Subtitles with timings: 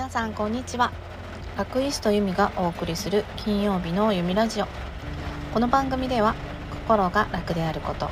[0.00, 0.92] 皆さんこんにちは。
[1.58, 4.66] ラクイストユミがお送りする金曜日のユミラジオ。
[5.52, 6.34] この番組では
[6.88, 8.08] 心が楽であること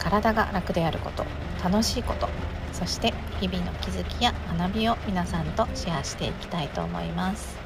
[0.00, 1.24] 体が楽であること
[1.62, 2.28] 楽しいこと
[2.72, 7.56] そして日々の気づきや学びを皆さんとシェアしていきたいと思います。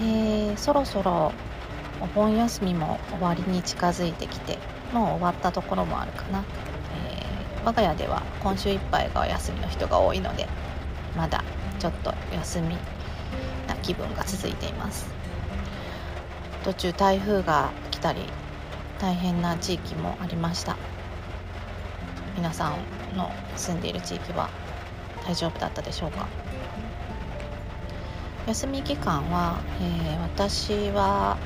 [0.00, 1.32] えー、そろそろ
[2.00, 4.56] お盆休みも終わりに近づいてきて
[4.92, 6.44] もう終わったところもあるかな、
[6.94, 10.46] えー、我が家では今週いっぱいがお休みの人が多いので
[11.16, 11.44] まだ
[11.78, 12.76] ちょっと休み
[13.66, 15.06] な気分が続いています。
[16.64, 18.22] 途中台風が来たり
[18.98, 20.76] 大変な地域もありました。
[22.36, 24.50] 皆さんの住んでいる地域は
[25.26, 26.26] 大丈夫だったでしょうか？
[28.46, 31.36] 休み期間は、えー、私は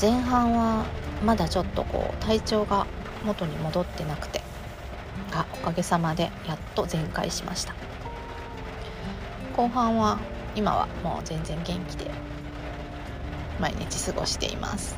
[0.00, 0.84] 前半は
[1.24, 2.86] まだちょっとこう体調が
[3.24, 4.42] 元に戻ってなくて
[5.32, 7.74] がおかげさまでやっと全開しました。
[9.58, 10.20] 後半は
[10.54, 12.08] 今はもう全然元気で
[13.58, 14.96] 毎日過ごしています、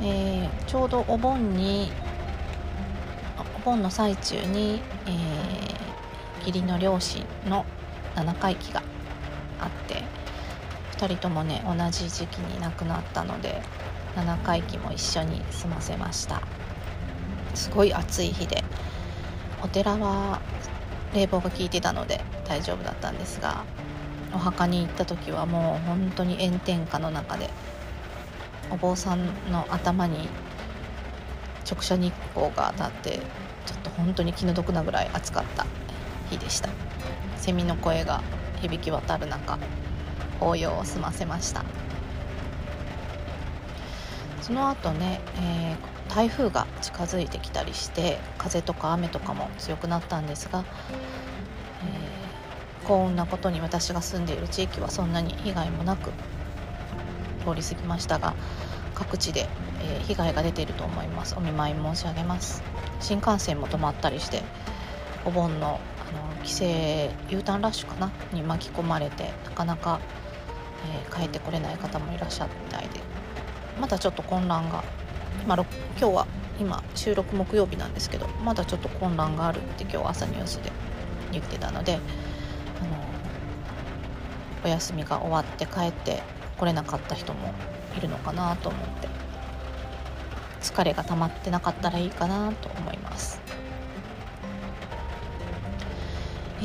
[0.00, 1.92] えー、ちょうどお盆に
[3.58, 7.66] お盆の最中に、えー、義理の両親の
[8.16, 8.82] 7回忌が
[9.60, 10.02] あって
[10.96, 13.60] 2人ともね同じ時期に亡くなったので
[14.16, 16.40] 7回忌も一緒に済ませました。
[17.54, 18.64] すごい暑い日で
[19.62, 20.40] お寺は
[21.14, 23.64] 冷房が効いてたので大丈夫だったんですが
[24.34, 27.48] お墓に行った時はもう本当に炎天下の中で
[28.70, 30.28] お坊さんの頭に
[31.70, 33.20] 直射日光が当たって
[33.66, 35.66] ちょっと本当に気の毒なぐらい暑かった
[36.30, 36.68] 日でした。
[37.36, 38.22] セミの声が
[38.60, 39.58] 響き渡る中
[40.40, 41.64] 法要を済ませました。
[44.40, 50.64] その後ね、えー、台風が近づいてきたりして風とか雨とかも強くなったんですが、
[51.82, 56.10] えー、幸運なことに私が住んでいる地域はそんなに被害もなく
[57.46, 58.34] 通り過ぎましたが
[58.94, 59.48] 各地で、
[59.80, 61.34] えー、被害が出ていると思います。
[61.36, 62.62] お見舞い申し上げます。
[63.00, 64.42] 新幹線も止まったりして
[65.24, 66.64] お盆のあの帰省
[67.30, 68.12] U ターンラッシュかな？
[68.32, 69.98] に巻き込まれてなかなか、
[71.06, 73.00] えー、帰ってこれない方もいらっしゃったみたいで
[73.80, 74.84] まだちょっと混乱が
[75.46, 75.66] まあ、
[75.98, 76.26] 今日は
[76.60, 80.70] 今収録木曜日なんですけどまだちょっと混乱があるって今日朝ニュースで
[81.32, 82.00] 言ってたのであの
[84.64, 86.22] お休みが終わって帰って
[86.58, 87.52] これなかった人も
[87.96, 89.08] いるのかなと思って
[90.60, 93.40] 疲れが溜まってなかったらいいかなと思います。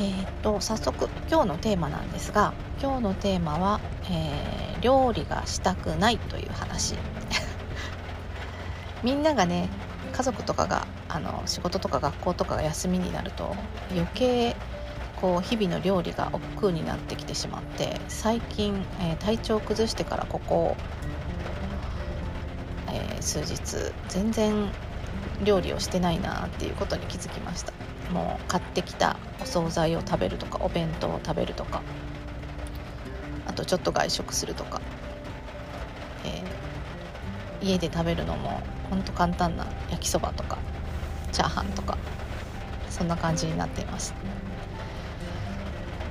[0.00, 6.94] ーと、と早速今日のテーマなんですが今日のテーマは、えー、料理がしたくないという話
[9.02, 9.68] みんながね
[10.12, 13.54] 家族とかがあの仕事とか学校とかが休みになると
[13.92, 14.56] 余計
[15.20, 20.76] こう日々の料理が億劫になってきてしまって最近、えー、体調を崩してからここ、
[22.88, 24.70] えー、数日全然
[25.44, 27.72] 料理をしてないなっていうことに気づきました。
[28.12, 31.82] もう買ってきたお惣菜を食べるとかお弁当を食べるとか
[33.46, 34.80] あとちょっと外食するとか、
[36.24, 40.58] えー、家で食べるのもほんと簡単な焼きそばとか
[41.32, 41.98] チャーハンとか
[42.90, 44.14] そんな感じになっています。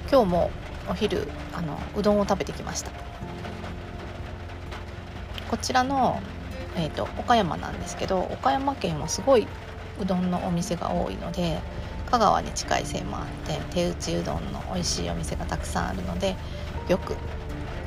[0.09, 0.51] 今日も
[0.89, 2.91] お昼あのうどんを食べてきました。
[5.49, 6.21] こちらの、
[6.75, 9.47] えーと、岡山なんですけど岡山県はすごい
[10.01, 11.59] うどんのお店が多いので
[12.11, 16.35] 香川に近いせいもあって手打ちうどんの美味しいお店がたくさんあるので
[16.88, 17.15] よく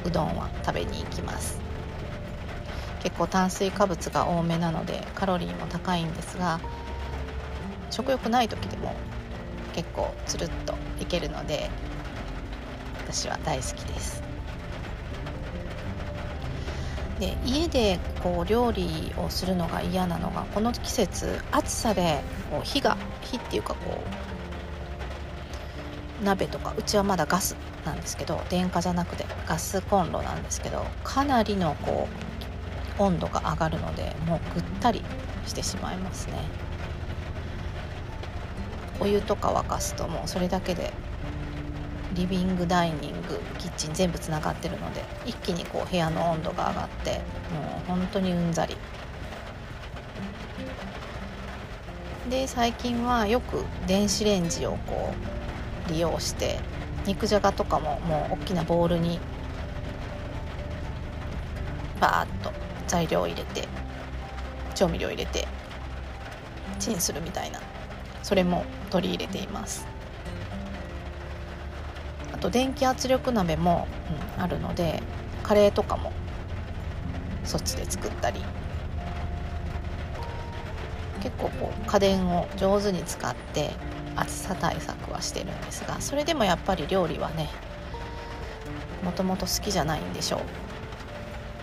[0.04, 1.69] うどんは食べに行きます。
[3.02, 6.60] 結構炭水化物が多めなのでカロリーも高いんですが
[7.90, 8.94] 食欲ない時でも
[9.74, 11.70] 結構つるっといけるので
[13.06, 14.22] 私は大好きです。
[17.18, 24.02] で家でこう料理をするのが嫌なのがこの季節暑さでこう火が火っていうかこ
[26.20, 32.29] う鍋とかうちはまだガスなんですけど電化じゃなくてガスコンロなんですけどかなりのこう
[33.00, 35.02] 温度が上がるのでもうぐったり
[35.46, 36.34] してしまいますね。
[39.00, 40.92] お湯とか沸かすともうそれだけで
[42.12, 47.12] リビングダイニングキッチン全部つながってるので一気にこう部屋の温度が上がって
[47.54, 48.76] もう本当にうんざり。
[52.28, 55.14] で最近はよく電子レンジをこ
[55.88, 56.60] う利用して
[57.06, 59.18] 肉じゃがとかももう大きなボウルに
[61.98, 62.52] バーッと
[62.90, 63.68] 材料を入れて
[64.74, 65.46] 調味料を入れて
[66.80, 67.60] チンするみたいな。
[68.24, 69.86] それも取り入れています。
[72.32, 73.86] あと電気圧力鍋も、
[74.36, 75.02] うん、あるので
[75.42, 76.12] カレーとかも
[77.44, 78.44] そっちで作ったり。
[81.22, 83.70] 結構こう家電を上手に使って
[84.16, 87.50] 暑さ対策はしてるんですがそれでもやっぱり料理はね
[89.04, 90.69] もともと好きじゃないんでしょう。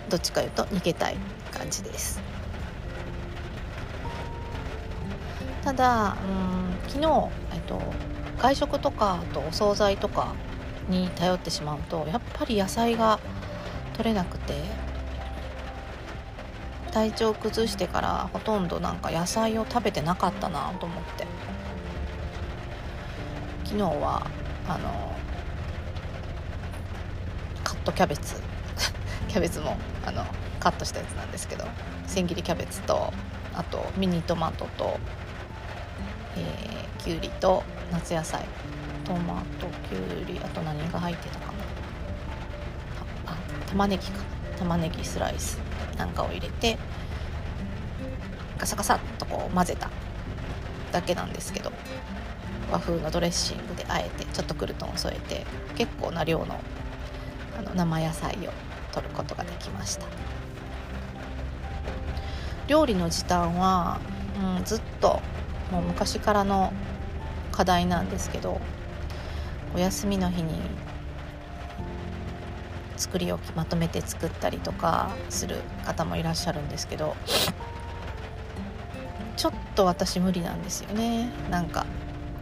[0.08, 1.16] どっちかいうと逃げたい
[1.52, 2.20] 感じです。
[5.62, 7.80] ただうん昨日、えっと、
[8.38, 10.34] 外食とかあとお惣菜とか
[10.88, 13.20] に頼ってしまうとやっぱり野菜が
[13.94, 14.54] 取れなくて
[16.90, 21.26] 体調崩してからほとんどなんか野菜を食べてなかったなと思って。
[23.68, 24.26] 昨日は
[24.66, 25.14] あの
[27.62, 28.40] カットキャベツ。
[29.28, 29.76] キャベツも
[30.08, 30.24] あの
[30.58, 31.66] カットしたやつなんですけど
[32.06, 33.12] 千切りキャベツと
[33.54, 34.98] あとミニトマトと、
[36.36, 37.62] えー、きゅうりと
[37.92, 38.42] 夏野菜
[39.04, 41.52] トマトきゅうりあと何が入ってたかな。
[43.32, 44.20] あ玉ねぎか。
[44.58, 45.58] 玉ねぎスライス
[45.96, 46.78] なんかを入れて
[48.56, 49.90] ガサガサっとこう混ぜた
[50.90, 51.70] だけなんですけど
[52.72, 55.46] 和風のドレッシングであえてちょっとクルトンを添えて
[55.76, 56.58] 結構な量の
[57.58, 58.50] あの生野菜を
[58.98, 60.06] 取ることができました。
[62.66, 64.00] 料理の時短は、
[64.58, 65.20] うん、ずっと
[65.70, 66.72] もう昔からの
[67.52, 68.60] 課題なんですけど
[69.74, 70.52] お休みの日に
[72.96, 75.56] 作り置きまとめて作ったりとかする
[75.86, 77.16] 方もいらっしゃるんですけど
[79.36, 81.30] ちょっと私無理なんですよね。
[81.50, 81.86] なんか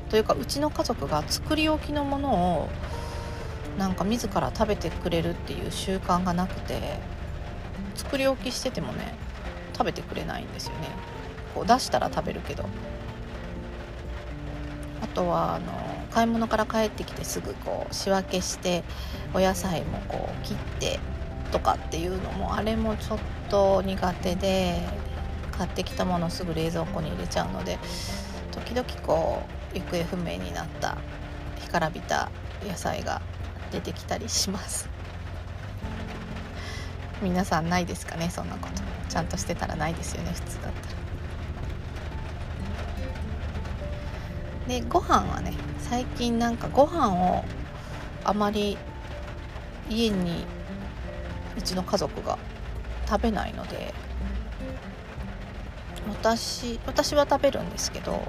[0.09, 2.69] というかうちの家族が作り置きのものを
[3.79, 6.99] なんか自ら食べてくれるっていう習慣がなくて
[7.95, 9.15] 作り置きしててもね
[9.73, 10.89] 食べてくれないんですよね。
[11.55, 12.65] こう出したら食べるけど。
[15.03, 15.67] あとはあの
[16.11, 18.83] 買い物から帰ってきてすぐこう仕分けして
[19.35, 20.99] お野菜もこう切って
[21.53, 23.19] とかっていうのもあれもちょっ
[23.51, 24.81] と苦手で
[25.53, 27.79] 買ってきたものすぐ冷蔵庫に入れちゃうので
[28.53, 29.43] 時々こ
[29.75, 30.97] う行方不明になった
[31.61, 32.31] 干からびた
[32.67, 33.21] 野菜が
[33.73, 34.89] 出てきたりします。
[37.23, 38.31] 皆さんないですかね？
[38.31, 38.83] そんなこと。
[39.09, 40.33] ちゃんとしてたらないですよね？
[40.33, 40.97] 普通だったら。
[44.69, 47.45] でご飯はね最近なんかご飯を
[48.25, 48.77] あまり
[49.89, 50.45] 家に
[51.57, 52.37] うちの家族が
[53.09, 53.95] 食べないので
[56.09, 58.21] 私私は食べるんですけど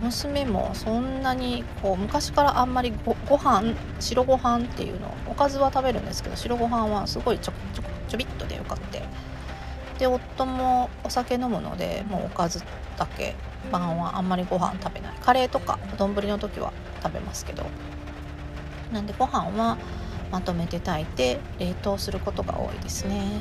[0.00, 9.02] 娘もそんなにこう昔からあんまりごご飯白ご飯っていうのおかずは食べるんですけど白ご飯はすごいちょちょちょびっとでよかって。
[9.98, 12.64] で夫もお酒飲むのでもうおかず
[12.96, 13.36] だけ
[13.70, 15.14] 晩はあんまりご飯食べない。
[15.20, 16.72] カレーとか丼の時は
[17.02, 17.64] 食べますけど。
[18.92, 19.76] なんでご飯は
[20.30, 23.40] まとめて炊いて冷凍することが多いですね。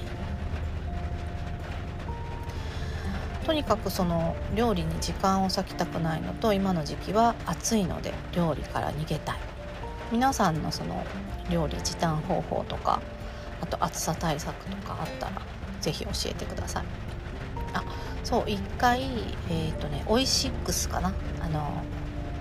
[3.45, 9.37] とにかくその料理に時間を割きたくないのと今の時期は暑いので料理から逃げたい。
[10.11, 11.03] 皆さんのその
[11.49, 13.01] 料理時短方法とか
[13.61, 15.41] あと暑さ対策とかあったら
[15.81, 16.85] 是非教えてください。
[17.73, 17.83] あ
[18.23, 19.01] そう一回
[19.49, 21.13] えっ、ー、とねオイシックスかな。
[21.41, 21.83] あの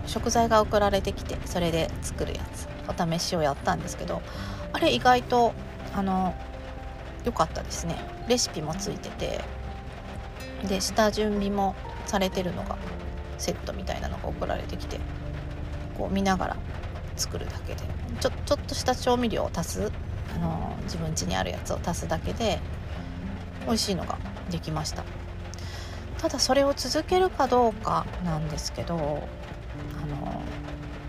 [0.06, 4.20] 食材が送られてきてそれで作るやつお試しをやったんですけど
[4.72, 5.52] あれ意外と
[5.94, 6.34] あの
[7.24, 7.96] 良かったですね。
[8.28, 9.40] レシピもついてて
[10.68, 11.74] で下準備も
[12.06, 12.76] されてるのが
[13.38, 15.00] セットみたいなのが送られてきて
[15.98, 16.56] こう見ながら
[17.16, 17.80] 作るだけで。
[18.20, 19.92] ちょちょっとした調味料を足す
[20.34, 22.60] あの自分家にあるやつを足すだけで
[23.66, 24.16] 美味しいのが
[24.50, 25.04] できました。
[26.18, 30.42] ただそれを続けるかどうかなんですけどあの、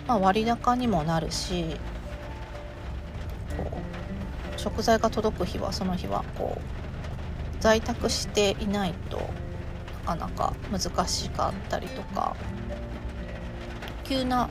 [0.07, 1.77] まあ、割高にもなるし
[3.55, 3.63] こ
[4.57, 6.82] う食材が届く日はその日はこう
[7.63, 9.33] 在宅していないと
[9.93, 12.35] なかなか難しかったりとか
[14.03, 14.49] 急な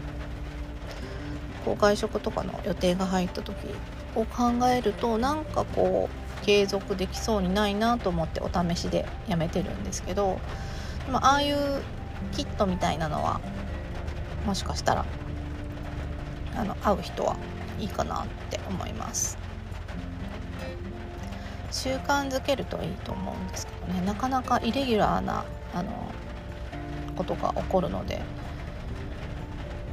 [1.63, 3.67] こう外食とかの予定が入った時
[4.15, 6.09] を考えるとなんかこ
[6.41, 10.41] う継続できそうにないなと思ってお試しでやめてるんですけど
[11.05, 11.85] でもああいう
[12.31, 13.43] キットみたいなのは
[14.47, 15.05] もしかしたら
[16.55, 17.37] あの合う人は
[17.79, 19.42] いいかなって思います。
[21.73, 24.07] 習慣づけるといいと思うんですけどね。
[24.07, 25.91] なかなかイレギュラーなあの
[27.17, 28.21] ことが起こるので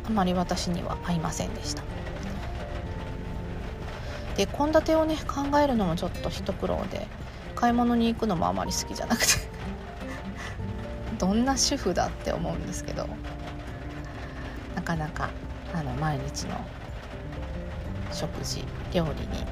[0.05, 1.83] あまり私には合いませんでした。
[4.35, 7.07] で献立をね考えるのもちょっと一苦労で
[7.55, 9.33] 買い物に行くのもあまり好きじゃなくて
[11.19, 13.05] どんな主婦だって思うんですけど
[14.75, 15.29] なかなか
[15.73, 16.55] あの毎日の
[18.13, 19.45] 食事料理に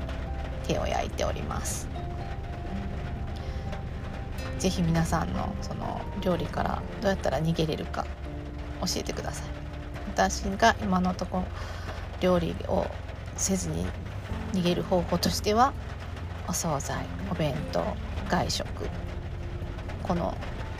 [0.65, 1.96] 手を焼いております。
[4.59, 8.05] 是非皆さんのその料理からどうやったら逃げれるか
[8.81, 9.47] 教えてください。
[10.07, 11.43] 私が今のところ
[12.21, 12.87] 料理を
[13.35, 13.85] せずに
[14.53, 15.73] 逃げる方法としては
[16.47, 17.83] お惣菜お弁当
[18.29, 18.67] 外食
[20.01, 20.35] この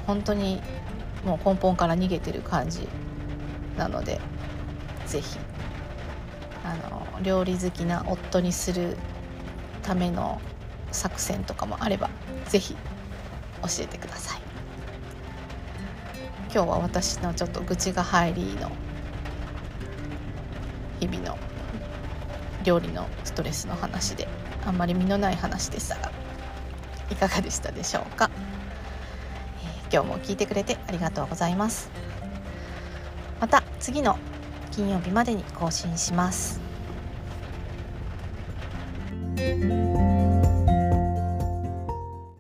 [0.07, 0.61] 本当に
[1.23, 2.87] もう根本から逃げてる感じ
[3.77, 4.19] なので
[5.05, 5.37] 是非
[6.63, 8.97] あの料理好きな夫にする
[9.83, 10.41] ための
[10.91, 12.09] 作戦とかもあれば
[12.47, 12.75] 是非
[13.61, 14.41] 教えてください。
[16.53, 18.71] 今日は私のちょっと愚痴が入りの
[20.99, 21.37] 日々の
[22.63, 24.27] 料理のストレスの話で
[24.65, 26.11] あんまり身のない話でしたが
[27.11, 28.31] いかがでしたでしょうか、
[29.63, 31.89] えー、今日も聞いてくれてありがとうございます。
[33.39, 34.17] また次の
[34.71, 36.59] 金曜日までに更新します。